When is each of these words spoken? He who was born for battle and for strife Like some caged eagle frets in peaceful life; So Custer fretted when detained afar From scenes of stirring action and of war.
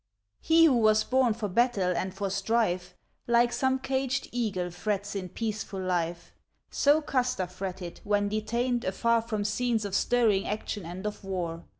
He 0.39 0.65
who 0.65 0.77
was 0.77 1.03
born 1.03 1.35
for 1.35 1.47
battle 1.47 1.95
and 1.95 2.11
for 2.11 2.31
strife 2.31 2.95
Like 3.27 3.53
some 3.53 3.77
caged 3.77 4.29
eagle 4.31 4.71
frets 4.71 5.13
in 5.15 5.29
peaceful 5.29 5.79
life; 5.79 6.33
So 6.71 7.03
Custer 7.03 7.45
fretted 7.45 8.01
when 8.03 8.27
detained 8.27 8.83
afar 8.83 9.21
From 9.21 9.45
scenes 9.45 9.85
of 9.85 9.93
stirring 9.93 10.47
action 10.47 10.87
and 10.87 11.05
of 11.05 11.23
war. 11.23 11.65